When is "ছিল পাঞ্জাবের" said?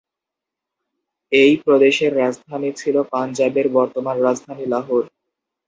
2.75-3.67